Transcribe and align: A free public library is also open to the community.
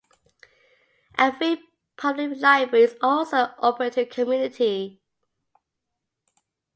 A 1.19 1.31
free 1.31 1.61
public 1.95 2.41
library 2.41 2.85
is 2.85 2.95
also 3.03 3.53
open 3.59 3.91
to 3.91 3.99
the 3.99 4.05
community. 4.07 4.99